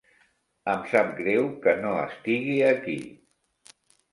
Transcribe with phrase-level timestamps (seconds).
[0.71, 2.97] Em sap greu que no estigui aquí.